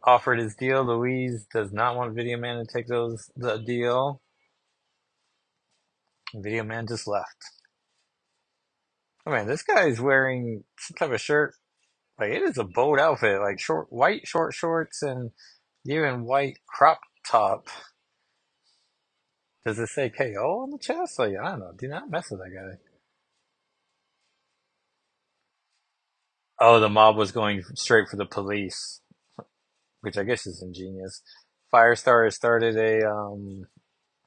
offered 0.03 0.41
his 0.41 0.55
deal. 0.57 0.85
Louise 0.85 1.47
does 1.53 1.73
not 1.73 1.97
want 1.97 2.15
Video 2.15 2.37
Man 2.37 2.57
to 2.59 2.67
take 2.73 2.89
those 2.89 3.31
the 3.37 3.59
deal. 3.59 4.21
Video 6.35 6.65
Man 6.65 6.87
just 6.87 7.07
left. 7.07 7.37
Oh 9.27 9.31
man, 9.31 9.47
this 9.47 9.63
guy 9.63 9.87
is 9.87 10.01
wearing 10.01 10.65
some 10.79 10.97
type 10.97 11.13
of 11.13 11.21
shirt. 11.21 11.55
Like 12.19 12.31
it 12.31 12.43
is 12.43 12.59
a 12.59 12.65
bold 12.65 13.01
outfit, 13.01 13.41
like 13.41 13.59
short 13.59 13.89
white 13.91 14.27
short 14.27 14.55
shorts 14.55 15.03
and 15.03 15.31
even 15.87 16.25
white 16.25 16.59
crop 16.69 17.01
top. 17.27 17.69
Does 19.67 19.79
it 19.79 19.89
say 19.89 20.11
KO 20.11 20.63
on 20.63 20.71
the 20.71 20.79
chest? 20.79 21.19
Like 21.19 21.33
I 21.41 21.51
don't 21.51 21.61
know. 21.61 21.73
Do 21.77 21.89
not 21.89 22.11
mess 22.11 22.31
with 22.31 22.41
that 22.41 22.55
guy. 22.55 22.79
Oh, 26.61 26.79
the 26.79 26.89
mob 26.89 27.17
was 27.17 27.33
going 27.33 27.63
straight 27.75 28.09
for 28.09 28.17
the 28.17 28.27
police, 28.27 29.01
which 30.03 30.17
I 30.17 30.23
guess 30.23 30.47
is 30.47 30.63
ingenious. 30.63 31.21
Firestar 31.75 32.25
has 32.27 32.37
started 32.37 32.77
a 32.77 33.09
um 33.09 33.65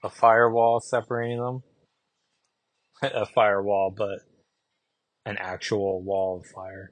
a 0.04 0.10
firewall 0.10 0.82
separating 0.82 1.40
them. 1.40 1.64
a 3.02 3.26
firewall, 3.26 3.94
but 3.96 4.20
an 5.26 5.38
actual 5.40 6.02
wall 6.04 6.42
of 6.42 6.46
fire. 6.54 6.92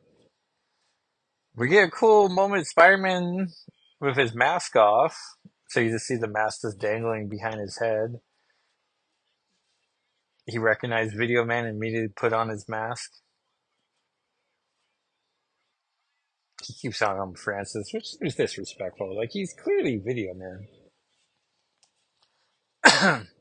We 1.58 1.70
get 1.70 1.88
a 1.88 1.92
cool 1.92 2.28
moment 2.28 2.68
Spider-Man 2.68 3.48
with 4.02 4.18
his 4.18 4.36
mask 4.36 4.76
off. 4.76 5.16
So 5.70 5.80
you 5.80 5.92
just 5.92 6.06
see 6.06 6.16
the 6.16 6.28
mask 6.28 6.62
just 6.62 6.80
dangling 6.80 7.30
behind 7.30 7.60
his 7.60 7.78
head. 7.80 8.20
He 10.46 10.58
recognized 10.58 11.16
Video 11.18 11.46
Man 11.46 11.66
and 11.66 11.78
immediately 11.78 12.10
put 12.16 12.34
on 12.34 12.50
his 12.50 12.68
mask. 12.68 13.10
He 16.66 16.74
keeps 16.74 17.02
on 17.02 17.18
him 17.18 17.36
Francis, 17.36 17.90
which 17.94 18.16
is 18.22 18.36
disrespectful. 18.36 19.16
Like 19.16 19.30
he's 19.32 19.54
clearly 19.54 20.02
Video 20.04 20.34
Man. 20.34 20.68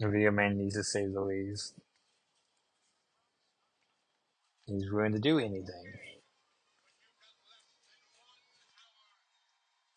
Video 0.00 0.30
Man 0.30 0.58
needs 0.58 0.74
to 0.74 0.84
save 0.84 1.10
Louise. 1.10 1.72
He's 4.66 4.90
willing 4.90 5.12
to 5.12 5.18
do 5.18 5.38
anything. 5.38 5.92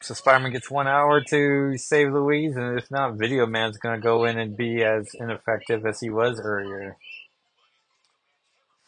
So 0.01 0.13
Spider-Man 0.13 0.53
gets 0.53 0.71
one 0.71 0.87
hour 0.87 1.21
to 1.29 1.77
save 1.77 2.11
Louise, 2.13 2.55
and 2.55 2.79
if 2.79 2.89
not, 2.89 3.15
Video 3.15 3.45
Man's 3.45 3.77
gonna 3.77 3.99
go 3.99 4.25
in 4.25 4.39
and 4.39 4.55
be 4.55 4.83
as 4.83 5.09
ineffective 5.13 5.85
as 5.85 5.99
he 5.99 6.09
was 6.09 6.39
earlier. 6.39 6.97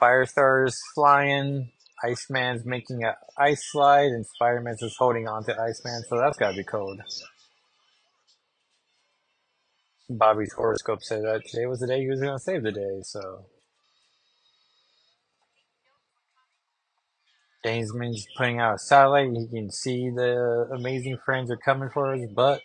Firestar's 0.02 0.80
flying, 0.95 1.71
Iceman's 2.04 2.65
making 2.65 3.04
a 3.04 3.17
ice 3.38 3.63
slide, 3.71 4.08
and 4.08 4.26
Spider-Man's 4.26 4.80
just 4.80 4.97
holding 4.97 5.28
on 5.28 5.43
to 5.43 5.52
Iceman, 5.52 6.04
so 6.08 6.17
that's 6.17 6.38
gotta 6.38 6.56
be 6.56 6.63
cold. 6.63 7.00
Bobby's 10.17 10.54
horoscope 10.54 11.04
said 11.04 11.24
that 11.24 11.43
today 11.47 11.65
was 11.67 11.80
the 11.82 11.88
day 11.88 12.02
he 12.02 12.10
was 12.10 12.21
gonna 12.21 12.39
save 12.39 12.63
the 12.63 12.71
day, 12.71 13.00
so. 13.04 13.45
Gamesman's 17.65 18.28
putting 18.38 18.60
out 18.60 18.76
a 18.76 18.80
satellite. 18.80 19.32
He 19.32 19.47
can 19.47 19.71
see 19.71 20.10
the 20.10 20.67
amazing 20.74 21.17
friends 21.26 21.52
are 21.52 21.58
coming 21.58 21.89
for 21.93 22.13
his 22.13 22.30
butt. 22.32 22.62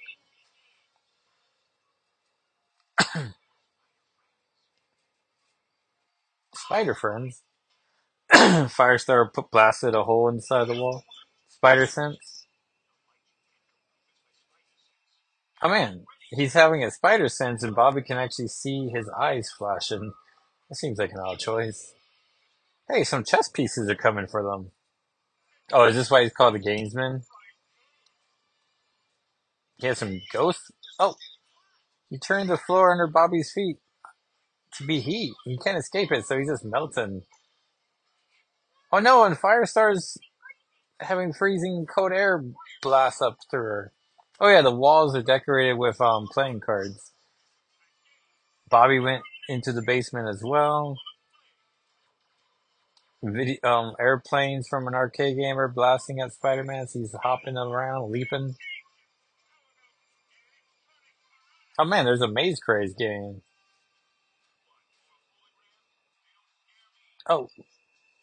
Spider 6.55 6.95
friends. 6.95 7.43
Firestar 8.33 9.33
put 9.33 9.51
blasted 9.51 9.95
a 9.95 10.05
hole 10.05 10.29
inside 10.29 10.67
the 10.69 10.75
wall. 10.75 11.05
Spider 11.49 11.87
sense. 11.87 12.47
Oh 15.63 15.69
man, 15.71 16.05
he's 16.31 16.55
having 16.55 16.83
a 16.83 16.91
spider 16.91 17.29
sense, 17.29 17.63
and 17.63 17.75
Bobby 17.75 18.03
can 18.03 18.19
actually 18.19 18.49
see 18.49 18.89
his 18.89 19.09
eyes 19.11 19.51
flashing. 19.57 20.13
That 20.69 20.77
seems 20.77 20.99
like 20.99 21.13
an 21.13 21.21
odd 21.21 21.39
choice. 21.39 21.93
Hey, 22.89 23.05
some 23.05 23.25
chess 23.25 23.49
pieces 23.49 23.89
are 23.91 23.97
coming 23.97 24.27
for 24.27 24.43
them. 24.43 24.71
Oh, 25.73 25.85
is 25.85 25.97
this 25.97 26.11
why 26.11 26.23
he's 26.23 26.33
called 26.33 26.55
the 26.55 26.61
Gamesman? 26.61 27.23
He 29.79 29.87
has 29.87 29.99
some 29.99 30.21
ghosts. 30.33 30.71
Oh, 30.99 31.17
he 32.09 32.19
turned 32.19 32.49
the 32.49 32.57
floor 32.57 32.93
under 32.93 33.07
Bobby's 33.07 33.53
feet 33.53 33.79
to 34.75 34.87
be 34.87 35.01
heat. 35.01 35.35
He 35.45 35.59
can't 35.59 35.79
escape 35.79 36.13
it, 36.13 36.25
so 36.25 36.39
he's 36.39 36.49
just 36.49 36.65
melting. 36.65 37.23
Oh 38.93 39.01
no, 39.01 39.25
and 39.25 39.37
Firestar's 39.37 40.17
having 41.01 41.33
freezing 41.33 41.87
cold 41.93 42.13
air 42.13 42.43
blast 42.83 43.21
up 43.21 43.37
through 43.51 43.63
her. 43.63 43.93
Oh 44.39 44.49
yeah, 44.49 44.63
the 44.63 44.75
walls 44.75 45.17
are 45.17 45.23
decorated 45.23 45.79
with 45.79 46.01
um 46.01 46.27
playing 46.33 46.61
cards. 46.61 47.13
Bobby 48.69 48.99
went 48.99 49.23
into 49.49 49.73
the 49.73 49.83
basement 49.83 50.29
as 50.29 50.43
well. 50.45 50.99
Video, 53.23 53.57
um, 53.65 53.95
airplanes 53.99 54.69
from 54.69 54.87
an 54.87 54.95
arcade 54.95 55.37
game 55.37 55.59
are 55.59 55.69
blasting 55.69 56.21
at 56.21 56.33
Spider-Man 56.33 56.83
as 56.83 56.93
he's 56.93 57.15
hopping 57.23 57.57
around, 57.57 58.13
leaping. 58.13 58.57
Oh 61.79 61.85
man, 61.85 62.05
there's 62.05 62.21
a 62.21 62.29
Maze 62.29 62.61
Craze 62.61 62.95
game. 62.95 63.43
Oh, 67.29 67.49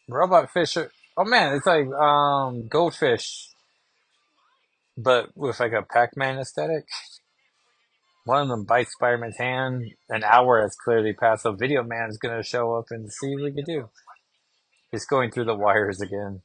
Robot 0.08 0.50
Fish. 0.52 0.76
Are, 0.76 0.90
oh 1.16 1.24
man, 1.24 1.54
it's 1.54 1.66
like 1.66 1.86
um 1.88 2.68
Goldfish, 2.68 3.48
but 4.96 5.36
with 5.36 5.60
like 5.60 5.72
a 5.72 5.82
Pac-Man 5.82 6.38
aesthetic. 6.38 6.86
One 8.24 8.42
of 8.42 8.48
them 8.48 8.64
bites 8.64 8.92
Spider-Man's 8.92 9.38
hand. 9.38 9.84
An 10.08 10.24
hour 10.24 10.62
has 10.62 10.76
clearly 10.82 11.12
passed, 11.12 11.42
so 11.42 11.52
Video 11.52 11.82
Man's 11.82 12.16
gonna 12.16 12.42
show 12.42 12.74
up 12.74 12.86
and 12.90 13.12
see 13.12 13.34
what 13.34 13.50
he 13.50 13.52
can 13.52 13.64
do. 13.64 13.90
He's 14.90 15.06
going 15.06 15.30
through 15.30 15.44
the 15.44 15.54
wires 15.54 16.00
again. 16.00 16.42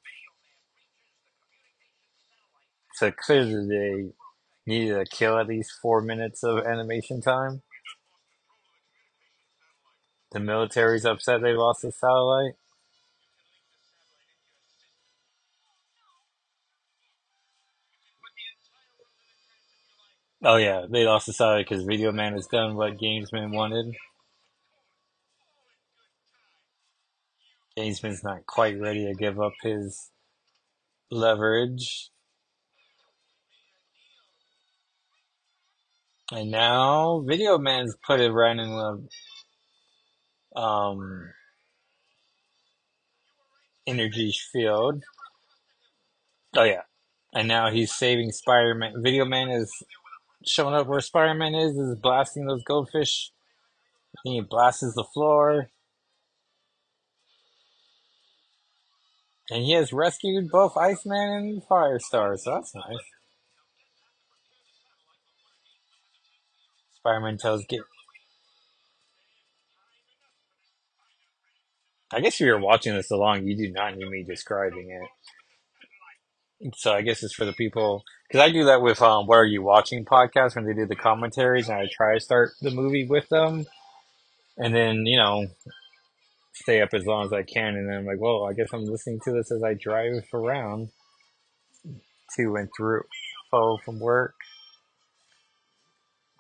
So 2.96 3.12
clearly 3.12 3.66
they 3.68 4.12
needed 4.66 4.96
to 4.96 5.06
kill 5.06 5.38
at 5.38 5.48
least 5.48 5.72
four 5.82 6.02
minutes 6.02 6.44
of 6.44 6.66
animation 6.66 7.22
time. 7.22 7.62
The 10.32 10.40
military's 10.40 11.06
upset 11.06 11.42
they 11.42 11.54
lost 11.54 11.82
the 11.82 11.92
satellite. 11.92 12.56
Oh 20.42 20.56
yeah, 20.56 20.86
they 20.90 21.04
lost 21.04 21.26
the 21.26 21.34
satellite 21.34 21.68
because 21.68 21.84
Video 21.84 22.14
Man 22.14 22.32
has 22.34 22.48
done 22.48 22.76
what 22.76 22.98
Gamesman 22.98 23.54
wanted. 23.54 23.94
Gamesman's 27.78 28.24
not 28.24 28.46
quite 28.46 28.80
ready 28.80 29.06
to 29.06 29.14
give 29.14 29.40
up 29.40 29.52
his 29.62 30.12
leverage. 31.12 32.10
And 36.32 36.52
now 36.52 37.22
Video 37.28 37.58
Man's 37.58 37.98
put 38.08 38.22
it 38.22 38.32
right 38.32 38.58
in 38.58 39.10
the 40.56 40.60
um, 40.60 41.32
energy 43.86 44.34
field. 44.54 45.04
Oh 46.56 46.64
yeah. 46.64 46.84
And 47.34 47.48
now 47.48 47.70
he's 47.70 47.94
saving 47.94 48.32
Spider-Man. 48.32 49.04
Video 49.04 49.26
Man 49.26 49.50
is 49.50 49.72
showing 50.46 50.76
up 50.76 50.88
where 50.88 51.00
Spider-Man 51.00 51.56
is, 51.56 51.78
is 51.78 51.96
blasting 51.96 52.46
those 52.46 52.64
goldfish. 52.64 53.32
And 54.26 54.34
he 54.34 54.42
blasts 54.42 54.82
the 54.96 55.04
floor. 55.04 55.70
And 59.52 59.64
he 59.64 59.74
has 59.74 59.92
rescued 59.92 60.50
both 60.52 60.78
Iceman 60.78 61.18
and 61.18 61.64
Firestar, 61.64 62.38
so 62.38 62.52
that's 62.52 62.76
nice. 62.76 62.98
Spider-Man 66.98 67.38
tells 67.38 67.66
get. 67.66 67.82
I 72.12 72.20
guess 72.20 72.36
if 72.36 72.42
you're 72.42 72.60
watching 72.60 72.96
this 72.96 73.12
along, 73.12 73.48
you 73.48 73.56
do 73.56 73.72
not 73.72 73.96
need 73.96 74.10
me 74.10 74.24
describing 74.24 74.90
it. 74.90 75.10
So 76.76 76.92
I 76.92 77.02
guess 77.02 77.24
it's 77.24 77.34
for 77.34 77.46
the 77.46 77.54
people 77.54 78.04
because 78.28 78.42
I 78.42 78.52
do 78.52 78.66
that 78.66 78.82
with 78.82 79.02
um, 79.02 79.28
"What 79.28 79.38
Are 79.38 79.46
You 79.46 79.62
Watching" 79.62 80.04
podcast 80.04 80.56
when 80.56 80.66
they 80.66 80.74
do 80.74 80.86
the 80.86 80.96
commentaries, 80.96 81.70
and 81.70 81.78
I 81.78 81.88
try 81.92 82.16
to 82.16 82.20
start 82.20 82.52
the 82.62 82.72
movie 82.72 83.06
with 83.06 83.30
them, 83.30 83.66
and 84.58 84.76
then 84.76 85.06
you 85.06 85.18
know 85.18 85.48
stay 86.54 86.82
up 86.82 86.94
as 86.94 87.06
long 87.06 87.26
as 87.26 87.34
I 87.34 87.44
can, 87.44 87.76
and 87.76 87.90
then 87.90 88.00
I'm 88.00 88.06
like, 88.06 88.20
well, 88.20 88.44
I 88.44 88.54
guess 88.54 88.74
I'm 88.74 88.84
listening 88.84 89.22
to 89.24 89.32
this 89.32 89.52
as 89.52 89.64
I 89.64 89.74
drive 89.74 90.24
around 90.34 90.90
to 92.36 92.56
and 92.56 92.70
through 92.76 93.04
oh 93.54 93.78
from 93.86 94.00
work. 94.00 94.36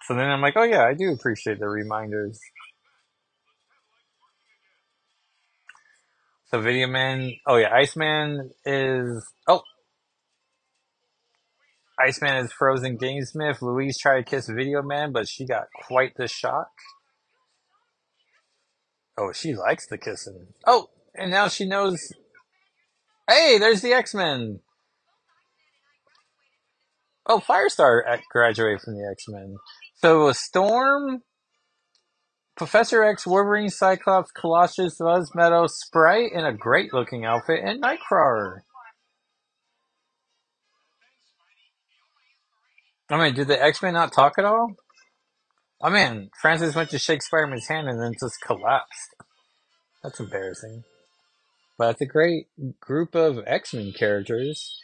So 0.03 0.15
then 0.15 0.29
I'm 0.29 0.41
like, 0.41 0.57
oh 0.57 0.63
yeah, 0.63 0.83
I 0.83 0.95
do 0.95 1.11
appreciate 1.13 1.59
the 1.59 1.69
reminders. 1.69 2.39
So 6.47 6.59
Video 6.59 6.87
Man, 6.87 7.31
oh 7.45 7.57
yeah, 7.57 7.71
Iceman 7.71 8.49
is, 8.65 9.23
oh, 9.47 9.61
Iceman 11.99 12.37
is 12.37 12.51
frozen 12.51 12.97
Gamesmith. 12.97 13.61
Louise 13.61 13.97
tried 13.97 14.17
to 14.17 14.23
kiss 14.23 14.47
Video 14.47 14.81
Man, 14.81 15.11
but 15.11 15.27
she 15.27 15.45
got 15.45 15.65
quite 15.87 16.15
the 16.15 16.27
shock. 16.27 16.69
Oh, 19.17 19.33
she 19.33 19.53
likes 19.53 19.87
the 19.87 19.97
kissing. 19.97 20.47
Oh, 20.65 20.87
and 21.13 21.29
now 21.29 21.49
she 21.49 21.65
knows. 21.67 22.13
Hey, 23.29 23.57
there's 23.59 23.81
the 23.81 23.93
X 23.93 24.13
Men. 24.13 24.61
Oh, 27.25 27.39
Firestar 27.39 28.01
graduated 28.31 28.81
from 28.81 28.95
the 28.95 29.07
X 29.11 29.25
Men. 29.27 29.57
So 29.95 30.31
Storm, 30.31 31.21
Professor 32.55 33.03
X, 33.03 33.27
Wolverine, 33.27 33.69
Cyclops, 33.69 34.31
Colossus, 34.31 34.97
Buzz 34.97 35.31
Meadow, 35.35 35.67
Sprite 35.67 36.31
in 36.33 36.45
a 36.45 36.53
great 36.53 36.93
looking 36.93 37.25
outfit, 37.25 37.59
and 37.63 37.83
Nightcrawler. 37.83 38.61
I 43.09 43.17
mean, 43.17 43.33
did 43.33 43.47
the 43.47 43.61
X 43.61 43.81
Men 43.81 43.93
not 43.93 44.13
talk 44.13 44.37
at 44.37 44.45
all? 44.45 44.75
I 45.81 45.89
mean, 45.89 46.29
Francis 46.41 46.75
went 46.75 46.89
to 46.91 46.99
shake 46.99 47.23
Spider-Man's 47.23 47.67
hand 47.67 47.87
and 47.87 48.01
then 48.01 48.13
just 48.19 48.41
collapsed. 48.45 49.15
That's 50.03 50.19
embarrassing. 50.19 50.83
But 51.77 51.91
it's 51.91 52.01
a 52.01 52.05
great 52.05 52.47
group 52.81 53.15
of 53.15 53.39
X-Men 53.47 53.93
characters. 53.93 54.77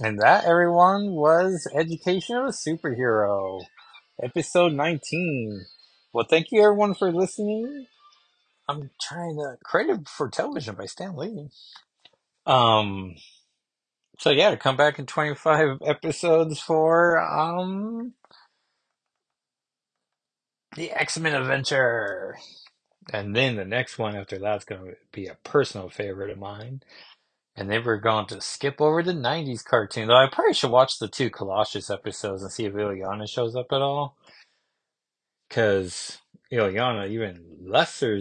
And 0.00 0.18
that, 0.20 0.44
everyone, 0.44 1.12
was 1.12 1.66
Education 1.74 2.36
of 2.36 2.46
a 2.46 2.48
Superhero. 2.48 3.62
episode 4.22 4.72
19. 4.72 5.64
Well, 6.12 6.26
thank 6.28 6.48
you 6.50 6.62
everyone 6.62 6.94
for 6.94 7.12
listening. 7.12 7.86
I'm 8.68 8.90
trying 9.00 9.36
to 9.36 9.56
credit 9.64 10.08
for 10.08 10.28
television 10.30 10.74
by 10.76 10.86
Stan 10.86 11.16
Lee. 11.16 11.48
Um, 12.46 13.16
so 14.18 14.30
yeah, 14.30 14.50
to 14.50 14.56
come 14.56 14.76
back 14.76 14.98
in 14.98 15.06
25 15.06 15.78
episodes 15.86 16.60
for, 16.60 17.20
um, 17.20 18.14
the 20.76 20.90
X-Men 20.92 21.34
adventure. 21.34 22.36
And 23.12 23.36
then 23.36 23.56
the 23.56 23.64
next 23.64 23.98
one 23.98 24.16
after 24.16 24.38
that's 24.38 24.64
going 24.64 24.84
to 24.86 24.96
be 25.12 25.26
a 25.26 25.36
personal 25.44 25.88
favorite 25.88 26.30
of 26.30 26.38
mine. 26.38 26.82
And 27.56 27.70
then 27.70 27.84
we're 27.84 27.98
going 27.98 28.26
to 28.26 28.40
skip 28.40 28.80
over 28.80 29.02
the 29.02 29.12
90s 29.12 29.64
cartoon. 29.64 30.08
Though 30.08 30.16
I 30.16 30.28
probably 30.30 30.54
should 30.54 30.70
watch 30.70 30.98
the 30.98 31.08
two 31.08 31.30
Colossus 31.30 31.90
episodes 31.90 32.42
and 32.42 32.52
see 32.52 32.66
if 32.66 32.74
Illyana 32.74 33.28
shows 33.28 33.56
up 33.56 33.68
at 33.72 33.82
all. 33.82 34.16
Because 35.48 36.18
Illyana, 36.52 37.08
even 37.10 37.44
lesser 37.60 38.20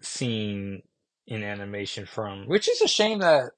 seen 0.00 0.82
in 1.26 1.42
animation 1.42 2.06
from, 2.06 2.46
which 2.48 2.68
is 2.68 2.80
a 2.82 2.88
shame 2.88 3.20
that 3.20 3.52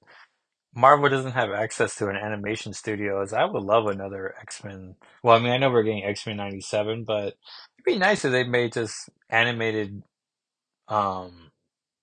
Marvel 0.74 1.08
doesn't 1.08 1.32
have 1.32 1.50
access 1.50 1.96
to 1.96 2.08
an 2.08 2.16
animation 2.16 2.72
studio. 2.72 3.22
As 3.22 3.32
I 3.32 3.44
would 3.44 3.62
love 3.62 3.86
another 3.86 4.34
X 4.40 4.62
Men. 4.62 4.96
Well, 5.22 5.36
I 5.36 5.40
mean, 5.40 5.52
I 5.52 5.56
know 5.58 5.70
we're 5.70 5.82
getting 5.82 6.04
X 6.04 6.26
Men 6.26 6.36
'97, 6.36 7.04
but 7.04 7.28
it'd 7.28 7.84
be 7.86 7.98
nice 7.98 8.24
if 8.24 8.32
they 8.32 8.44
made 8.44 8.74
just 8.74 9.08
animated, 9.30 10.02
um, 10.88 11.50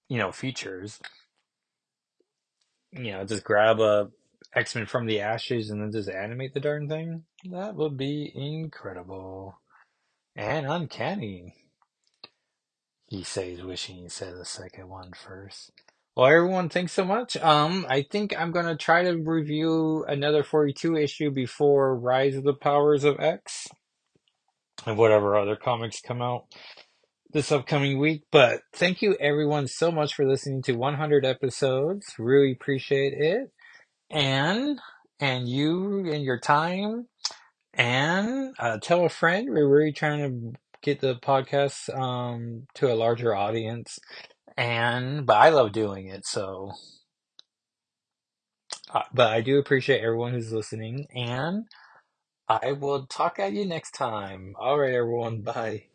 you 0.09 0.17
know, 0.17 0.31
features. 0.31 0.99
You 2.91 3.11
know, 3.13 3.25
just 3.25 3.43
grab 3.43 3.79
a 3.79 4.09
X 4.55 4.75
Men 4.75 4.87
from 4.87 5.05
the 5.05 5.21
ashes 5.21 5.69
and 5.69 5.81
then 5.81 5.91
just 5.91 6.09
animate 6.09 6.53
the 6.53 6.59
darn 6.59 6.89
thing. 6.89 7.25
That 7.51 7.75
would 7.75 7.97
be 7.97 8.31
incredible 8.35 9.59
and 10.35 10.65
uncanny. 10.67 11.55
He 13.07 13.23
says, 13.23 13.61
wishing 13.61 13.97
he 13.97 14.09
said 14.09 14.35
the 14.35 14.45
second 14.45 14.89
one 14.89 15.11
first. 15.13 15.71
Well, 16.15 16.27
everyone, 16.27 16.69
thanks 16.69 16.93
so 16.93 17.05
much. 17.05 17.35
Um, 17.37 17.85
I 17.89 18.03
think 18.03 18.39
I'm 18.39 18.51
gonna 18.51 18.77
try 18.77 19.03
to 19.03 19.17
review 19.17 20.05
another 20.07 20.43
42 20.43 20.95
issue 20.95 21.31
before 21.31 21.97
Rise 21.97 22.35
of 22.35 22.43
the 22.43 22.53
Powers 22.53 23.03
of 23.03 23.19
X 23.19 23.67
and 24.85 24.97
whatever 24.97 25.35
other 25.35 25.55
comics 25.55 26.01
come 26.01 26.21
out 26.21 26.45
this 27.31 27.51
upcoming 27.51 27.97
week. 27.99 28.23
But 28.31 28.61
thank 28.73 29.01
you 29.01 29.15
everyone 29.19 29.67
so 29.67 29.91
much 29.91 30.13
for 30.13 30.25
listening 30.25 30.61
to 30.63 30.73
100 30.73 31.25
episodes. 31.25 32.05
Really 32.19 32.51
appreciate 32.51 33.13
it. 33.13 33.51
And, 34.09 34.79
and 35.19 35.47
you 35.49 36.11
and 36.11 36.23
your 36.23 36.39
time 36.39 37.07
and, 37.73 38.53
uh, 38.59 38.77
tell 38.79 39.03
a 39.05 39.09
friend. 39.09 39.49
We're 39.49 39.67
really 39.67 39.93
trying 39.93 40.19
to 40.53 40.59
get 40.83 41.01
the 41.01 41.15
podcast, 41.17 41.89
um, 41.97 42.67
to 42.75 42.91
a 42.93 42.95
larger 42.95 43.35
audience 43.35 43.99
and 44.57 45.25
but 45.25 45.37
I 45.37 45.49
love 45.49 45.71
doing 45.71 46.07
it. 46.07 46.25
So, 46.25 46.73
uh, 48.93 49.03
but 49.13 49.31
I 49.31 49.41
do 49.41 49.59
appreciate 49.59 50.01
everyone 50.01 50.33
who's 50.33 50.51
listening, 50.53 51.07
and 51.15 51.65
I 52.49 52.73
will 52.73 53.07
talk 53.07 53.39
at 53.39 53.53
you 53.53 53.65
next 53.65 53.91
time. 53.93 54.55
All 54.59 54.79
right, 54.79 54.93
everyone. 54.93 55.41
Bye. 55.43 55.85